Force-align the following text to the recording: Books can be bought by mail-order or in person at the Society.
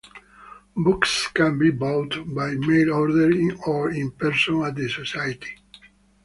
Books 0.75 1.27
can 1.27 1.59
be 1.59 1.69
bought 1.69 2.15
by 2.33 2.55
mail-order 2.55 3.29
or 3.67 3.91
in 3.91 4.09
person 4.09 4.63
at 4.63 4.73
the 4.73 4.89
Society. 4.89 5.57